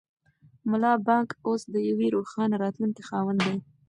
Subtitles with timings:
[0.69, 3.57] ملا بانګ اوس د یوې روښانه راتلونکې خاوند دی.